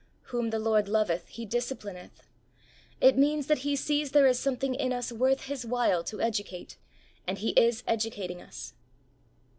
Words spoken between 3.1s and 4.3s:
means that He sees there,